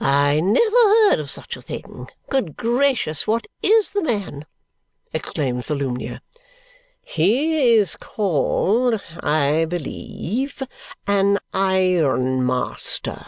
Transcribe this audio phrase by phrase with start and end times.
[0.00, 2.08] "I never heard of such a thing!
[2.28, 4.44] Good gracious, what is the man?"
[5.12, 6.20] exclaims Volumnia.
[7.00, 10.64] "He is called, I believe
[11.06, 13.24] an ironmaster."